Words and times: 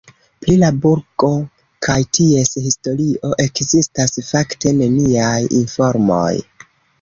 Pri 0.43 0.53
la 0.59 0.69
burgo 0.85 1.27
kaj 1.87 1.97
ties 2.17 2.49
historio 2.67 3.31
ekzistas 3.45 4.17
fakte 4.31 4.75
neniaj 4.81 5.37
informoj. 5.61 6.33